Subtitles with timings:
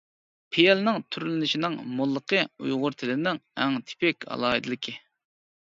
[0.55, 4.99] پېئىلنىڭ تۈرلىنىشىنىڭ موللىقى ئۇيغۇر تىلىنىڭ ئەڭ تىپىك ئالاھىدىلىكى.